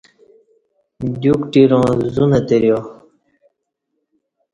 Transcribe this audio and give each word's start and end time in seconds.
دیوکٹیراں 1.21 1.89
زو 2.13 2.23
نہ 2.31 2.39
توریا 2.47 2.79